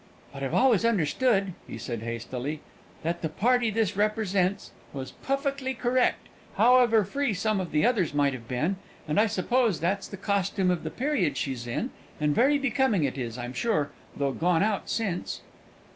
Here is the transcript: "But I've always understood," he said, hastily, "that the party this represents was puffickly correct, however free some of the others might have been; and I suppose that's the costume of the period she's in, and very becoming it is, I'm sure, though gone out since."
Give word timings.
"But 0.33 0.41
I've 0.41 0.55
always 0.55 0.83
understood," 0.83 1.53
he 1.67 1.77
said, 1.77 2.01
hastily, 2.01 2.61
"that 3.03 3.21
the 3.21 3.29
party 3.29 3.69
this 3.69 3.95
represents 3.95 4.71
was 4.93 5.11
puffickly 5.11 5.75
correct, 5.75 6.27
however 6.57 7.03
free 7.05 7.35
some 7.35 7.59
of 7.59 7.71
the 7.71 7.85
others 7.85 8.11
might 8.11 8.33
have 8.33 8.47
been; 8.47 8.77
and 9.07 9.19
I 9.19 9.27
suppose 9.27 9.79
that's 9.79 10.07
the 10.07 10.17
costume 10.17 10.71
of 10.71 10.81
the 10.83 10.89
period 10.89 11.37
she's 11.37 11.67
in, 11.67 11.91
and 12.19 12.33
very 12.33 12.57
becoming 12.57 13.03
it 13.03 13.15
is, 13.15 13.37
I'm 13.37 13.53
sure, 13.53 13.91
though 14.17 14.31
gone 14.31 14.63
out 14.63 14.89
since." 14.89 15.41